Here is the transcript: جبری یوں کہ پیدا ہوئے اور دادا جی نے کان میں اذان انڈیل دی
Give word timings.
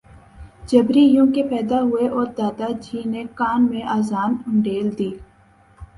جبری 0.69 1.03
یوں 1.05 1.25
کہ 1.33 1.43
پیدا 1.49 1.81
ہوئے 1.81 2.07
اور 2.07 2.25
دادا 2.37 2.69
جی 2.81 3.01
نے 3.05 3.23
کان 3.35 3.69
میں 3.69 3.83
اذان 3.97 4.35
انڈیل 4.47 4.87
دی 4.97 5.09